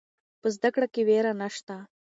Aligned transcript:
په 0.41 0.47
زده 0.55 0.69
کړه 0.75 0.87
کې 0.93 1.01
ویره 1.07 1.33
نشته. 1.41 1.75